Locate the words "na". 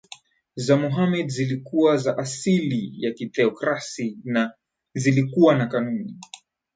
4.23-4.53, 5.57-5.65